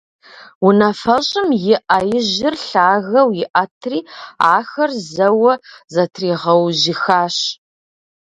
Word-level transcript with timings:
Унафэщӏым 0.65 1.49
и 1.73 1.75
Ӏэ 1.83 1.99
ижьыр 2.17 2.55
лъагэу 2.67 3.29
иӀэтри, 3.43 3.99
ахэр 4.55 4.91
зэуэ 5.11 5.53
зэтригъэужьыхащ. 5.93 7.37